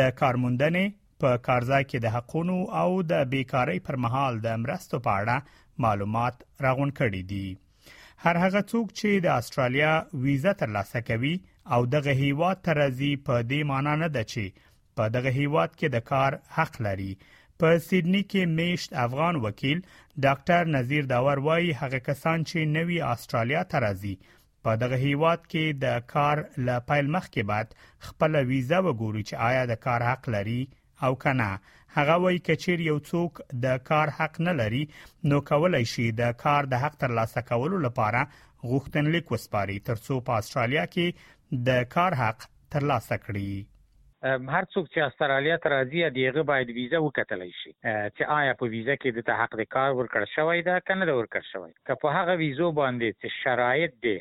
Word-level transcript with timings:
د 0.00 0.14
کارموندنې 0.22 0.98
په 1.22 1.38
کارځای 1.46 1.86
کې 1.86 2.04
د 2.04 2.12
حقونو 2.18 2.58
او 2.82 2.88
د 3.14 3.26
بیکاری 3.36 3.80
پر 3.90 4.04
مهال 4.06 4.44
د 4.48 4.60
مرستو 4.64 5.00
په 5.06 5.22
اړه 5.22 5.60
معلومات 5.84 6.36
راغون 6.64 6.90
کړي 7.00 7.20
دي 7.32 7.44
هر 8.24 8.36
هغه 8.44 8.60
څوک 8.70 8.86
چې 8.98 9.10
د 9.26 9.28
استرالیا 9.40 9.92
ویزه 10.24 10.52
ترلاسه 10.62 11.00
کوي 11.08 11.34
او 11.74 11.80
دغه 11.94 12.12
هیواد 12.22 12.58
ته 12.66 12.72
راځي 12.80 13.12
په 13.26 13.34
دې 13.50 13.60
معنی 13.70 13.94
نه 14.04 14.08
ده 14.16 14.22
چې 14.32 14.44
په 14.96 15.04
دغه 15.16 15.30
هیواد 15.40 15.70
کې 15.78 15.86
د 15.94 15.98
کار 16.10 16.32
حق 16.56 16.74
لري 16.86 17.12
په 17.60 17.68
سیدنی 17.88 18.22
کې 18.30 18.42
میشت 18.58 18.90
افغان 19.06 19.38
وکیل 19.46 19.78
ډاکټر 20.24 20.72
نذیر 20.76 21.08
داور 21.14 21.40
وایي 21.46 21.72
هغه 21.80 21.98
کسان 22.10 22.38
چې 22.48 22.72
نوی 22.76 22.98
استرالیا 23.12 23.62
ته 23.72 23.82
راځي 23.86 24.14
په 24.66 24.72
دغه 24.84 24.96
هیواد 25.06 25.44
کې 25.50 25.80
د 25.84 26.00
کار 26.14 26.44
ل 26.68 26.76
پایل 26.92 27.06
مخ 27.16 27.28
کې 27.34 27.42
بعد 27.52 27.68
خپل 28.08 28.34
ویزه 28.52 28.78
وګوري 28.86 29.22
چې 29.28 29.34
آیا 29.50 29.62
د 29.72 29.82
کار 29.88 30.06
حق 30.10 30.30
لري 30.36 30.60
او 31.08 31.12
کنه 31.24 31.50
هغه 31.94 32.16
وایي 32.22 32.38
کچیر 32.46 32.82
یو 32.88 32.98
څوک 33.10 33.40
د 33.64 33.80
کار 33.88 34.12
حق 34.20 34.36
نه 34.48 34.52
لري 34.58 34.82
نو 35.32 35.40
کولای 35.50 35.86
شي 35.92 36.04
د 36.20 36.36
کار 36.44 36.68
د 36.74 36.82
حق 36.84 36.98
ترلاسه 37.04 37.42
کولو 37.48 37.80
لپاره 37.86 38.22
غوښتنلیک 38.72 39.32
وسپاري 39.34 39.78
ترڅو 39.88 40.18
په 40.28 40.42
استرالیا 40.44 40.84
کې 40.94 41.60
د 41.70 41.82
کار 41.96 42.16
حق 42.22 42.46
ترلاسه 42.76 43.18
کړي 43.24 44.30
هر 44.30 44.64
څوک 44.70 44.88
چې 44.88 45.08
استرالیا 45.10 45.56
ته 45.66 45.72
راځي 45.74 46.02
دیغه 46.20 46.46
باید 46.54 46.72
ویزه 46.78 47.02
وکټلای 47.04 47.52
شي 47.62 47.70
چې 47.70 48.32
آیا 48.38 48.54
په 48.64 48.72
ویزه 48.74 48.96
کې 48.96 49.16
د 49.18 49.26
ته 49.30 49.42
حق 49.42 49.58
د 49.62 49.70
کار 49.76 49.92
ورکړ 49.92 50.34
شوی 50.38 50.64
دا 50.72 50.78
کنه 50.90 51.10
د 51.12 51.18
ورکړ 51.22 51.48
شوی 51.52 51.70
که 51.90 52.00
په 52.04 52.16
هغه 52.18 52.40
ویزو 52.44 52.70
باندې 52.80 53.22
چې 53.22 53.40
شرایط 53.44 54.02
دي 54.08 54.18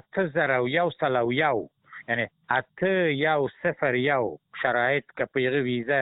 اته 0.00 0.28
زره 0.34 0.64
یو 0.76 0.90
سل 0.98 1.20
یو 1.38 1.56
یعنی 2.08 2.26
اته 2.58 2.92
یو 3.24 3.48
صفر 3.58 3.96
یو 4.04 4.24
شرایط 4.62 5.12
که 5.20 5.26
په 5.34 5.44
یوه 5.48 5.64
ویزه 5.70 5.98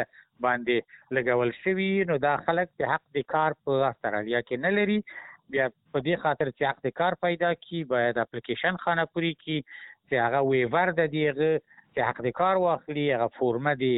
باندې 0.46 0.78
لګول 1.18 1.50
شوی 1.62 1.90
نو 2.10 2.14
دا 2.28 2.32
خلک 2.48 2.68
چې 2.76 2.84
حق 2.94 3.04
د 3.20 3.28
کار 3.34 3.50
په 3.66 3.72
استرالیا 3.92 4.40
کې 4.48 4.66
نه 4.66 4.70
لري 4.80 4.98
بیا 5.52 5.66
په 5.94 5.98
دې 6.08 6.16
خاطر 6.24 6.50
چې 6.56 6.62
حق 6.70 6.78
د 6.88 6.98
کار 7.00 7.12
پیدا 7.28 7.50
کی 7.66 7.80
باید 7.94 8.16
اپلیکیشن 8.24 8.80
خانه 8.84 9.04
پوری 9.14 9.32
کی 9.44 9.58
چې 10.08 10.24
هغه 10.24 10.40
ویور 10.50 10.92
د 11.00 11.10
دیغه 11.16 11.50
چې 11.94 12.08
حق 12.10 12.20
د 12.28 12.34
کار 12.42 12.62
واخلي 12.66 13.06
هغه 13.14 13.28
فورمه 13.38 13.74
دی 13.84 13.94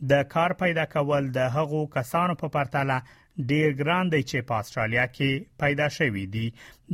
د 0.10 0.24
کار 0.24 0.54
پیدا 0.54 0.86
کول 0.86 1.30
د 1.32 1.38
هغو 1.58 1.86
کسانو 1.98 2.36
په 2.42 2.48
پرتله 2.56 2.98
ډیر 3.52 3.72
ګران 3.80 4.10
دی 4.14 4.20
چې 4.30 4.46
په 4.50 4.60
استرالیا 4.64 5.06
کې 5.14 5.46
پیدا 5.62 5.88
شوی 5.98 6.26
دی 6.36 6.44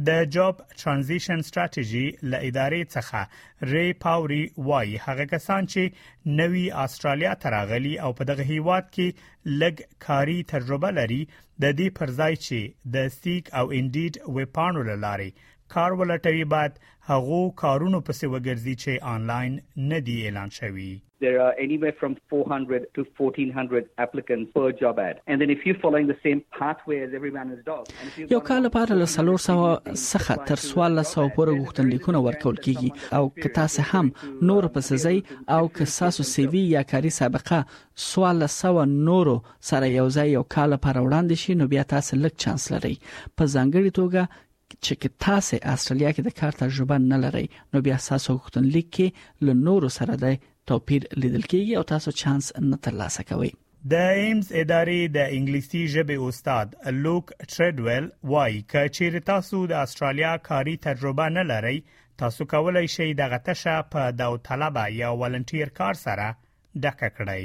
د 0.08 0.24
جاب 0.36 0.62
ترانزیشن 0.78 1.42
ستراتیژي 1.50 2.03
ل 2.31 2.34
ادارې 2.47 2.92
څخه 2.94 3.74
ری 3.74 3.94
پاوري 4.06 4.42
وای 4.69 4.96
هغه 5.08 5.25
کسان 5.34 5.68
چې 5.74 6.36
نوي 6.42 6.66
استرالیا 6.86 7.36
تراغلي 7.46 7.94
او 8.08 8.12
په 8.22 8.30
دغه 8.31 8.48
هیواد 8.53 8.90
کې 8.98 9.53
لګ 9.63 10.00
کاری 10.08 10.40
تجربه 10.53 10.92
لري 11.00 11.22
د 11.34 11.80
دې 11.80 11.96
پرځای 12.02 12.36
چې 12.46 12.94
د 12.98 13.08
سیک 13.19 13.53
او 13.62 13.66
انډیډ 13.80 14.36
ویب 14.40 14.53
پانل 14.59 14.98
لاري 15.08 15.31
کار 15.76 15.94
ولټوي 16.00 16.46
بعد 16.54 16.80
هغه 17.10 17.38
کارونو 17.62 18.00
پسې 18.07 18.31
وګرځي 18.31 18.74
چې 18.84 19.16
آنلاین 19.16 19.54
نه 19.92 20.00
دی 20.10 20.16
اعلان 20.25 20.51
شوی 20.60 20.90
There 21.25 21.40
are 21.45 21.51
anywhere 21.63 21.94
from 21.98 22.13
400 22.34 22.78
to 22.98 23.04
1400 23.24 23.81
applicants 24.06 24.54
per 24.56 24.69
job 24.80 25.01
ad. 25.04 25.19
And 25.34 25.44
then 25.44 25.51
if 25.56 25.66
you're 25.68 25.75
following 25.84 26.07
the 26.12 26.16
same 26.24 26.40
pathway 26.60 26.98
as 27.10 27.13
every 27.19 27.31
man 27.36 27.51
is 27.57 27.60
dog. 27.68 27.84
یو 28.31 28.40
کال 28.48 28.63
لپاره 28.68 28.94
له 29.01 29.06
سلور 29.13 29.38
سو 29.45 29.56
څخه 29.75 30.38
تر 30.50 30.56
سوال 30.63 30.95
له 31.01 31.12
سو 31.12 31.28
پورې 31.38 31.62
غوښتنلیکونه 31.62 32.24
ورکول 32.30 32.57
کیږي 32.57 33.13
او 33.13 33.30
که 33.30 33.50
تاسو 33.62 33.81
هم 33.81 34.12
نور 34.51 34.68
پسې 34.78 35.07
ځئ 35.07 35.48
او 35.51 35.68
که 35.68 35.86
تاسو 35.98 36.24
سی 36.34 36.48
وی 36.56 36.66
یا 36.74 36.84
کاری 36.94 37.10
سابقه 37.10 37.66
سوال 38.10 38.40
له 38.45 38.56
سو 38.60 38.78
نورو 38.95 39.42
سره 39.72 39.90
یو 39.90 40.10
ځای 40.10 40.28
یو 40.28 40.44
کال 40.44 40.74
لپاره 40.78 41.07
وړاندې 41.07 41.44
شي 41.45 41.60
نو 41.63 41.69
بیا 41.75 41.84
تاسو 41.98 42.22
لک 42.28 42.36
چانس 42.45 42.72
لرئ 42.75 42.94
په 43.10 43.54
ځانګړي 43.57 44.00
توګه 44.04 44.48
چې 44.86 44.94
که 45.01 45.10
تاسو 45.24 45.57
استرالیا 45.72 46.12
کې 46.16 46.24
د 46.28 46.30
کار 46.42 46.54
تجربه 46.62 46.98
نه 47.12 47.18
لرئ 47.24 47.44
نو 47.75 47.81
بیا 47.88 47.98
تاسو 48.10 48.30
غوښتنلیک 48.38 48.88
کې 48.98 49.07
له 49.48 49.54
نورو 49.66 49.89
سره 49.98 50.13
د 50.25 50.38
توپیر 50.72 51.01
لیدل 51.22 51.44
کېږي 51.51 51.74
او 51.81 51.86
تاسو 51.94 52.10
چانس 52.24 52.45
نه 52.72 52.78
ترلاسه 52.88 53.22
کوئ 53.33 53.51
د 53.94 54.04
ایمز 54.24 54.48
ادارې 54.62 55.00
د 55.18 55.19
انګلیسي 55.38 55.81
ژبې 55.95 56.18
استاد 56.33 56.68
لوک 57.06 57.25
ټریډویل 57.51 58.06
وایي 58.33 58.60
چې 58.95 59.06
تاسو 59.31 59.57
د 59.72 59.81
استرالیا 59.86 60.33
کاری 60.51 60.75
تجربه 60.88 61.25
نه 61.39 61.44
لرئ 61.56 61.75
تاسو 62.24 62.42
کولای 62.54 62.86
شئ 62.98 63.07
دغه 63.24 63.39
تشه 63.50 63.75
په 63.95 64.01
داو 64.22 64.33
طلبه 64.50 64.83
یا 65.01 65.10
ولنټیر 65.22 65.68
کار 65.81 65.95
سره 66.06 66.25
ډکه 66.86 67.07
کړئ 67.18 67.44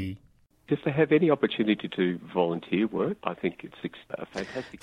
که 0.68 0.90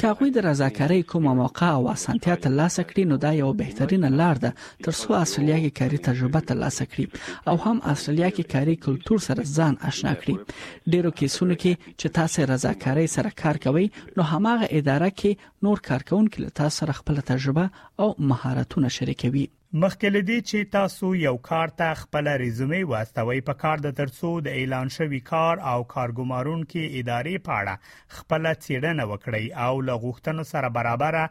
هغوی 0.03 0.31
د 0.31 0.37
رضاکارۍ 0.47 1.01
کومه 1.03 1.33
موقع 1.33 1.69
او 1.71 1.89
اسانتیا 1.89 2.35
ترلاسه 2.35 2.83
کړي 2.83 3.03
نو 3.11 3.17
دا 3.17 3.33
یو 3.33 3.53
بهترینه 3.53 4.09
لار 4.09 4.35
ده 4.43 4.51
تر 4.83 4.91
څو 4.91 5.11
استرالیا 5.11 5.57
کې 5.57 5.79
کاري 5.79 5.97
تجربه 6.07 6.41
ترلاسه 6.51 6.85
کړي 6.91 7.07
او 7.47 7.55
هم 7.65 7.81
استرالیا 7.93 8.29
کې 8.29 8.51
کاري 8.53 8.75
کلتور 8.85 9.17
سره 9.27 9.43
ځان 9.57 9.75
آشنا 9.89 10.13
کړي 10.21 10.93
ډیرو 10.95 11.11
کیسونو 11.23 11.55
کې 11.55 11.81
چې 11.99 12.15
تاسو 12.19 12.45
رضاکارۍ 12.53 13.07
سره 13.15 13.35
کار 13.43 13.59
کوئ 13.67 13.85
نو 14.17 14.29
هماغه 14.31 14.69
اداره 14.81 15.11
کې 15.23 15.67
نور 15.67 15.83
کارکونکو 15.89 16.43
له 16.45 16.55
تاسو 16.61 16.77
سره 16.85 16.99
خپل 17.01 17.21
تجربه 17.31 17.67
او 17.99 18.09
مهارتونه 18.31 18.93
شریکوي 18.99 19.45
مخکې 19.81 20.09
لدی 20.13 20.33
چې 20.47 20.67
تاسو 20.73 21.07
یو 21.19 21.37
کار 21.45 21.71
ته 21.81 21.93
خپل 21.99 22.27
ریزومه 22.39 22.79
واستوي 22.89 23.37
په 23.45 23.55
کار 23.61 23.79
د 23.85 23.93
ترڅو 23.99 24.31
د 24.47 24.57
اعلان 24.57 24.91
شوی 24.95 25.21
کار 25.29 25.61
او 25.69 25.77
کارګمارون 25.93 26.59
کې 26.73 26.99
ادارې 27.01 27.41
پاړه 27.47 27.79
خپل 28.19 28.43
څېړنه 28.51 29.07
وکړي 29.11 29.47
او 29.67 29.81
لغوښتنو 29.87 30.45
سره 30.49 30.69
برابره 30.75 31.23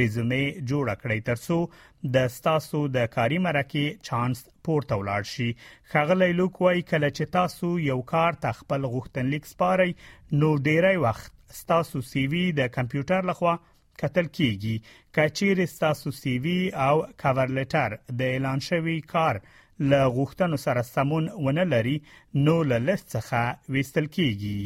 ریزومه 0.00 0.42
جوړ 0.72 0.96
کړئ 1.04 1.22
ترڅو 1.28 1.58
د 2.18 2.36
تاسو 2.48 2.80
د 2.98 3.08
کاري 3.16 3.38
مرکه 3.46 3.94
چانس 4.10 4.42
پورته 4.68 4.98
ولاړ 5.04 5.30
شي 5.32 5.48
خغلی 5.94 6.28
لوک 6.42 6.60
وای 6.66 6.82
کله 6.92 7.10
چې 7.14 7.32
تاسو 7.38 7.70
یو 7.88 7.96
کار 8.14 8.38
ته 8.44 8.58
خپل 8.60 8.84
غوښتنلیک 8.96 9.48
سپارئ 9.54 9.88
نو 10.44 10.52
ډیری 10.68 10.96
وخت 11.06 11.32
تاسو 11.74 12.02
سی 12.12 12.26
وی 12.36 12.44
د 12.60 12.70
کمپیوټر 12.76 13.32
لخوا 13.32 13.56
کتل 14.02 14.26
کیږي 14.36 14.76
کچیر 15.16 15.56
ستاسو 15.76 16.08
سی 16.20 16.34
وی 16.44 16.58
او 16.88 16.96
کاور 17.22 17.48
لیټر 17.56 17.90
د 18.18 18.20
اعلان 18.32 18.58
شوی 18.68 18.98
کار 19.14 19.34
له 19.90 20.00
غوښتنو 20.16 20.56
سره 20.66 20.80
سمون 20.94 21.24
ونه 21.44 21.64
لري 21.72 21.96
نو 22.44 22.56
له 22.70 22.76
لست 22.88 23.06
څخه 23.14 23.38
وستل 23.74 24.06
کیږي 24.16 24.60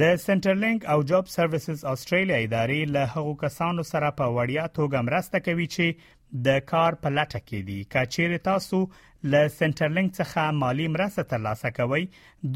د 0.00 0.02
سنټرلینک 0.26 0.80
او 0.94 0.98
جاب 1.10 1.26
سروسز 1.34 1.78
استرالیا 1.92 2.38
ادارې 2.40 2.82
له 2.96 3.02
هغو 3.16 3.32
کسانو 3.46 3.82
سره 3.94 4.08
په 4.22 4.26
وړیا 4.38 4.64
توګه 4.80 4.98
مرسته 5.10 5.38
کوي 5.46 5.66
چې 5.76 5.86
د 6.46 6.48
کار 6.70 6.94
په 7.02 7.08
لټه 7.18 7.40
کې 7.44 7.60
دي 7.68 7.78
کچېر 7.92 8.32
تاسو 8.48 8.78
ل 9.32 9.48
سنټرلینک 9.52 10.10
څخه 10.18 10.56
مالی 10.62 10.88
مرسته 10.96 11.24
ترلاسه 11.30 11.70
کوئ 11.78 12.02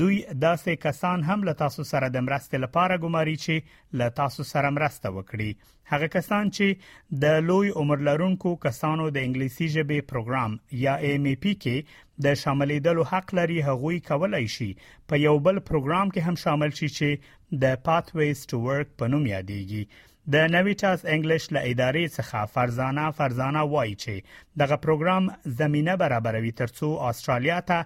دوی 0.00 0.19
داسې 0.42 0.80
کسان 0.82 1.24
هم 1.28 1.46
له 1.48 1.54
تاسو 1.62 1.84
سره 1.92 2.10
د 2.16 2.24
مرستې 2.26 2.60
لپاره 2.64 2.98
ګماري 3.04 3.36
چې 3.44 3.98
له 4.00 4.12
تاسو 4.20 4.46
سره 4.50 4.72
مرسته 4.78 5.14
وکړي 5.16 5.72
هغه 5.92 6.10
کسان 6.16 6.52
چې 6.58 7.19
د 7.24 7.40
لوی 7.48 7.72
عمر 7.82 8.04
لرونکو 8.10 8.54
کسانو 8.66 9.08
د 9.08 9.19
انګلیسي 9.24 9.69
ژبې 9.78 10.06
پروګرام 10.12 10.56
یا 10.84 10.94
ایم 11.08 11.25
ای 11.30 11.34
پی 11.46 11.56
کې 11.62 11.98
د 12.28 12.38
شاملېدلو 12.44 13.08
حق 13.14 13.34
لري 13.40 13.60
هغوی 13.70 14.02
کولای 14.12 14.46
شي 14.58 14.70
په 15.08 15.25
یو 15.26 15.36
بل 15.48 15.62
پروګرام 15.70 16.14
کې 16.14 16.20
هم 16.30 16.40
شامل 16.44 16.78
شي 16.82 16.92
چې 16.98 17.60
د 17.66 17.82
پاتویز 17.90 18.46
ټو 18.52 18.64
ورک 18.70 18.94
په 19.02 19.14
نوم 19.16 19.26
یادېږي 19.34 19.84
د 20.30 20.36
نویټاس 20.54 21.00
انګلیش 21.12 21.44
له 21.54 21.60
ادارې 21.69 22.10
څخه 22.16 22.46
فرزانه 22.56 23.04
فرزانه 23.20 23.62
وایي 23.72 23.94
چې 24.02 24.14
دغه 24.60 24.76
پروګرام 24.84 25.24
زمينه 25.60 25.96
برابروي 26.02 26.52
ترڅو 26.60 26.90
استرالیا 27.08 27.56
ته 27.70 27.78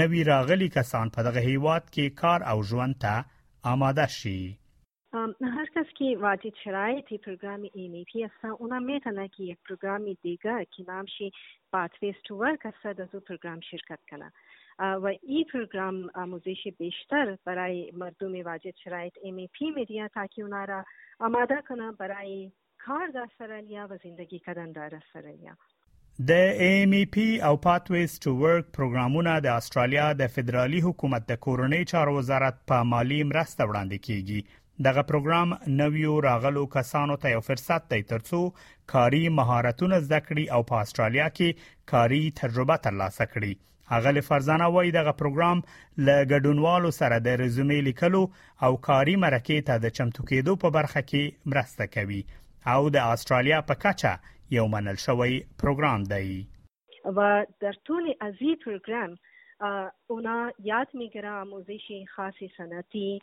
نوی 0.00 0.24
راغلي 0.30 0.68
کسان 0.78 1.10
په 1.18 1.22
دغه 1.28 1.40
هیواد 1.50 1.86
کې 1.90 2.18
کار 2.22 2.46
او 2.54 2.64
ژوند 2.70 2.98
ته 3.06 3.14
آماده 3.74 4.06
شي 4.16 4.34
هر 5.58 5.70
کس 5.74 5.94
کی 5.98 6.08
واجد 6.24 6.58
شرایط 6.64 7.12
پروگرام 7.26 7.62
ایمیپی 7.74 8.24
هستن 8.24 8.50
اونا 8.64 8.78
میتونه 8.88 9.28
که 9.36 9.42
یک 9.52 9.58
پروگرام 9.68 10.04
دیگه 10.22 10.66
که 10.76 10.84
نامشی 10.88 11.30
پاتویز 11.72 12.14
تو 12.24 12.36
ورک 12.42 12.58
هسته 12.70 12.92
در 12.92 13.14
پروگرام 13.28 13.60
شرکت 13.70 13.98
کنه 14.10 14.32
و 14.78 15.10
این 15.22 15.44
پروگرام 15.52 16.10
آموزش 16.14 16.68
بیشتر 16.78 17.38
برای 17.44 17.92
مردم 17.96 18.44
واجد 18.44 18.74
شرایط 18.84 19.12
ام 19.24 19.46
پی 19.46 19.70
میدیا 19.70 20.08
تاکه 20.08 20.42
اونا 20.42 20.64
را 20.64 20.84
آماده 21.20 21.54
کنه 21.68 21.92
برای 21.92 22.52
کار 22.86 23.06
در 23.14 23.26
استرالیا 23.32 23.86
و 23.90 23.96
زندگی 24.04 24.38
کردن 24.38 24.72
در 24.72 24.90
استرالیا 24.94 25.56
د 26.28 26.30
ایم 26.30 26.90
ای 26.90 27.04
پی 27.04 27.40
او 27.44 27.56
پاتویز 27.56 28.20
ټو 28.24 28.28
ورک 28.28 28.64
پروګرامونه 28.76 29.40
د 29.40 29.46
استرالیا 29.46 30.12
د 30.12 30.26
فدرالي 30.26 30.80
حکومت 30.80 31.26
د 31.26 31.36
کورنۍ 31.40 31.84
چارو 31.84 32.18
وزارت 32.18 32.54
په 32.68 32.82
مالی 32.82 33.22
مرسته 33.22 33.64
وړاندې 33.64 33.98
کیږي 34.06 34.44
دغه 34.84 35.02
پروګرام 35.02 35.58
نویو 35.68 36.20
راغلو 36.20 36.66
کسانو 36.66 37.16
ته 37.16 37.30
یو 37.30 37.40
فرصت 37.40 37.88
دی 37.88 38.02
ترڅو 38.12 38.38
کاري 38.86 39.28
مهارتونه 39.28 40.00
زده 40.00 40.20
کړي 40.20 40.52
او 40.54 40.62
په 40.62 40.76
استرالیا 40.86 41.28
کې 41.30 41.56
کاري 41.86 42.30
تجربه 42.40 42.76
ترلاسه 42.76 43.26
کړي 43.26 43.54
اغل 43.90 44.20
فرزانه 44.20 44.64
وای 44.66 44.90
دغه 44.90 45.12
پروګرام 45.12 45.58
ل 46.06 46.08
ګډونوالو 46.32 46.90
سره 47.00 47.16
د 47.26 47.36
رزومې 47.42 47.80
لیکلو 47.88 48.22
او 48.64 48.76
کاري 48.88 49.16
مرکې 49.24 49.60
ته 49.66 49.78
د 49.84 49.94
چمتو 49.98 50.24
کېدو 50.30 50.56
په 50.62 50.70
برخه 50.76 51.00
کې 51.10 51.50
مرسته 51.50 51.86
کوي 51.94 52.22
او 52.72 52.90
د 52.90 53.12
استرالیا 53.14 53.60
په 53.70 53.74
کچه 53.86 54.12
یو 54.56 54.66
منل 54.74 54.98
شوی 55.06 55.32
پروګرام 55.62 56.04
دی 56.04 56.46
و 57.16 57.20
در 57.62 57.74
طول 57.88 58.12
از 58.28 58.34
این 58.40 58.56
پروگرام 58.64 59.10
اونا 60.08 60.52
یادمیگیره 60.62 61.28
آموزش 61.30 61.82
خاص 62.16 62.34
سنتی 62.58 63.22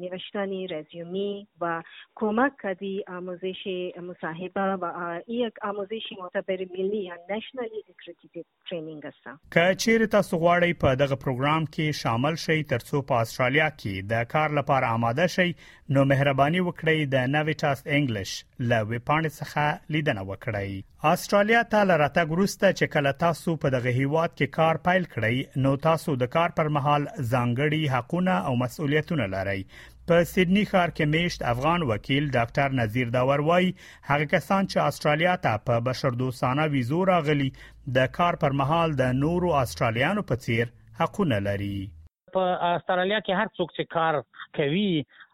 نوشتن 0.00 0.48
رزیومی 0.70 1.46
و 1.60 1.82
کمک 2.14 2.52
کردی 2.62 3.04
آموزش 3.08 3.66
مصاحبه 4.02 4.60
و 4.76 5.20
یک 5.28 5.52
آموزش 5.62 6.02
معتبر 6.22 6.56
ملی 6.78 6.96
یا 7.04 7.14
نشنالی 7.30 7.82
اکریدیټډ 7.88 8.44
ټریننګ 8.70 9.06
است 9.06 9.52
که 9.52 9.74
چیرې 9.74 10.06
تاسو 10.16 10.36
غواړئ 10.44 10.74
په 10.84 10.94
دغه 11.02 11.16
پروګرام 11.24 11.66
کې 11.74 12.00
شامل 12.02 12.34
شئ 12.44 12.58
ترڅو 12.74 13.02
په 13.12 13.14
استرالیا 13.26 13.70
کې 13.70 14.08
د 14.14 14.24
کار 14.34 14.52
لپاره 14.60 14.86
آماده 14.98 15.26
شئ 15.36 15.48
نو 15.96 16.04
مهرباني 16.14 16.60
وکړئ 16.68 17.08
د 17.16 17.28
نویټاس 17.36 17.84
انګلیش 17.86 18.44
له 18.70 18.78
ویبپاڼې 18.90 19.30
څخه 19.40 19.90
لیدنه 19.98 20.26
وکړئ 20.32 20.82
استرالیا 21.12 21.60
ته 21.74 21.84
لراته 21.90 22.26
ګروسته 22.32 22.72
چې 22.78 22.94
کله 22.96 23.12
تاسو 23.26 23.54
په 23.62 23.74
دغه 23.78 23.90
هیواد 24.02 24.34
کې 24.36 24.56
کار 24.58 24.82
پایل 24.90 25.08
کړئ 25.14 25.64
نو 25.64 25.72
تاسو 25.86 26.14
د 26.22 26.28
کار 26.32 26.52
پر 26.58 26.68
مهال 26.74 27.04
ځانګړي 27.18 27.82
حقونه 27.92 28.34
او 28.48 28.52
مسؤلیتونه 28.62 29.26
لري 29.34 29.62
په 30.10 30.26
سیدنی 30.32 30.62
ښار 30.72 30.90
کې 30.96 31.10
میشت 31.14 31.44
افغان 31.52 31.84
وکیل 31.90 32.26
ډاکټر 32.36 32.76
نذیر 32.80 33.10
داور 33.16 33.42
وای 33.48 33.68
هغه 34.10 34.26
کسان 34.34 34.68
چې 34.72 34.86
استرالیا 34.92 35.34
ته 35.46 35.62
په 35.70 35.84
بشردوستانه 35.88 36.66
ویزو 36.74 37.00
راغلي 37.12 37.48
د 37.98 38.10
کار 38.18 38.40
پر 38.44 38.56
مهال 38.62 38.94
د 39.02 39.18
نورو 39.24 39.54
استرالیانو 39.62 40.24
په 40.32 40.44
څیر 40.46 40.72
حقونه 41.00 41.40
لري 41.48 41.74
په 42.38 42.46
استرالیا 42.70 43.20
کې 43.28 43.40
هر 43.40 43.54
څوک 43.56 43.74
چې 43.76 43.94
کار 43.96 44.20
کوي 44.60 44.90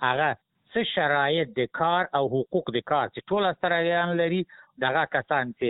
هغه 0.07 0.30
څه 0.38 0.90
شرایط 0.95 1.54
د 1.61 1.71
کار 1.83 2.11
او 2.21 2.25
حقوق 2.37 2.75
د 2.78 2.87
کار 2.92 3.14
چې 3.14 3.33
ټول 3.33 3.50
استرالیان 3.52 4.16
لري 4.23 4.42
دغه 4.85 5.03
کسان 5.15 5.47
چې 5.59 5.69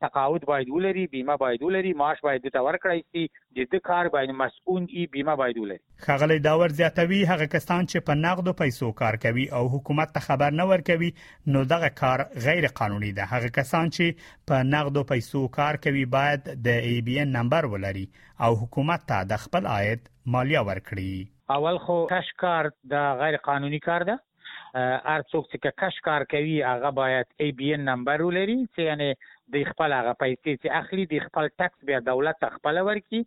تقاعد 0.00 0.40
باید 0.46 0.70
ولري 0.70 1.06
بیمه 1.06 1.36
باید 1.36 1.62
ولري 1.62 1.92
معاش 1.92 2.20
باید 2.22 2.42
د 2.56 2.62
ورکړی 2.66 3.02
شي 3.12 3.64
د 3.72 3.76
کار 3.88 4.08
باید 4.14 4.30
مسؤون 4.38 4.86
ای 4.90 5.06
بیمه 5.16 5.36
باید 5.40 5.58
ولري 5.64 5.78
خغلی 6.06 6.38
داور 6.46 6.68
زیاتوي 6.78 7.18
هغه 7.32 7.46
کسان 7.54 7.84
چې 7.90 8.00
په 8.08 8.14
نقد 8.22 8.52
پیسو 8.62 8.88
کار 9.02 9.16
کوي 9.26 9.44
او 9.60 9.68
حکومت 9.74 10.14
ته 10.16 10.20
خبر 10.26 10.56
نه 10.60 10.66
ورکوي 10.72 11.10
نو 11.54 11.64
دغه 11.74 11.90
کار 12.02 12.24
غیر 12.46 12.66
قانوني 12.80 13.12
ده 13.20 13.24
هغه 13.34 13.50
کسان 13.60 13.90
چې 13.98 14.36
په 14.52 14.62
نقد 14.74 15.02
پیسو 15.12 15.44
کار 15.60 15.80
کوي 15.88 16.04
باید 16.16 16.50
د 16.68 16.84
ای 16.90 17.00
بی 17.10 17.18
ان 17.26 17.34
نمبر 17.40 17.70
ولري 17.76 18.06
او 18.48 18.54
حکومت 18.64 19.06
ته 19.12 19.24
د 19.34 19.44
خپل 19.44 19.70
عاید 19.76 20.10
مالیه 20.36 20.64
ورکړي 20.70 21.36
اول 21.58 21.78
خو 21.86 21.96
کش 22.14 22.34
کار 22.44 22.70
د 22.96 23.08
غیر 23.22 23.36
قانوني 23.50 23.80
کار 23.86 24.06
ده 24.10 24.18
هر 24.18 25.22
څوک 25.30 25.46
چې 25.52 25.74
کش 25.82 25.96
کار 26.08 26.24
کوي 26.34 26.58
هغه 26.72 26.96
باید 26.98 27.28
ای 27.44 27.52
بی 27.62 27.72
ان 27.78 27.88
نمبر 27.92 28.22
ولري 28.28 28.58
چې 28.64 28.90
یعنی 28.90 29.14
د 29.54 29.62
خپل 29.70 29.90
هغه 29.98 30.12
پیسې 30.22 30.52
چې 30.62 30.76
اخلي 30.80 31.04
د 31.12 31.22
خپل 31.26 31.48
ټکس 31.60 31.86
بیا 31.90 32.00
دولت 32.08 32.46
خپل 32.56 32.76
ورکی 32.88 33.20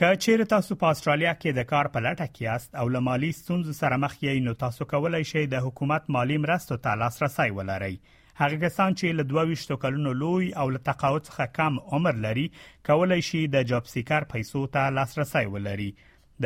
که 0.00 0.08
چیرې 0.22 0.50
تاسو 0.52 0.76
په 0.82 0.94
استرالیا 0.94 1.34
کې 1.42 1.58
د 1.58 1.66
کار 1.72 1.90
په 1.96 2.04
لټه 2.06 2.28
کې 2.32 2.42
یاست 2.48 2.78
او 2.82 2.86
لمالي 2.94 3.30
ستونزې 3.40 3.74
سره 3.82 4.00
مخ 4.04 4.14
یې 4.22 4.46
نو 4.48 4.54
تاسو 4.62 4.88
کولای 4.94 5.22
شئ 5.32 5.44
د 5.54 5.64
حکومت 5.66 6.08
مالی 6.16 6.38
مرستو 6.46 6.78
ته 6.86 7.00
لاسرسي 7.02 7.46
ولرئ 7.58 7.92
هغه 8.40 8.60
کسان 8.64 8.96
چې 9.00 9.18
له 9.18 9.28
22 9.32 9.82
کلونو 9.84 10.14
لوی 10.22 10.46
او 10.64 10.70
له 10.76 10.84
تقاعد 10.90 11.26
څخه 11.28 11.52
کم 11.58 11.76
عمر 11.98 12.20
لري 12.28 12.44
کولای 12.90 13.20
شي 13.28 13.42
د 13.56 13.68
جاب 13.72 13.90
سیکر 13.92 14.26
پیسو 14.34 14.62
ته 14.76 14.94
لاسرسي 14.98 15.44
ولري 15.56 15.90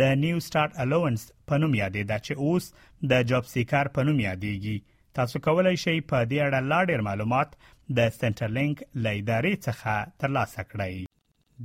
د 0.00 0.18
نیو 0.20 0.36
سٹارټ 0.44 0.72
الاونس 0.82 1.22
په 1.50 1.56
نوم 1.62 1.74
یادې 1.78 2.10
ده 2.10 2.16
چې 2.26 2.44
اوس 2.46 2.68
د 3.12 3.24
جاب 3.30 3.48
سیکر 3.48 3.88
په 3.96 4.04
نوم 4.08 4.20
یادېږي 4.26 4.76
تاسو 5.18 5.40
کولای 5.46 5.72
شئ 5.82 5.96
په 6.12 6.20
دې 6.30 6.38
اړه 6.46 6.60
لا 6.72 6.78
ډېر 6.90 7.02
معلومات 7.08 7.50
د 7.98 8.08
سنټر 8.20 8.54
لینک 8.60 8.80
لایدارې 9.06 9.62
څخه 9.66 9.96
ترلاسه 10.24 10.64
کړئ 10.70 10.94